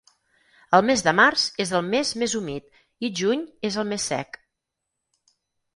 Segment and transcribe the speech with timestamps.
[0.77, 4.45] El mes de març és el mes més humit i juny és el més sec.